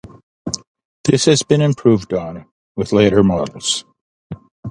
This 1.03 1.25
has 1.25 1.43
been 1.43 1.61
improved 1.61 2.11
on 2.11 2.45
with 2.75 2.91
later 2.91 3.21
models. 3.23 3.85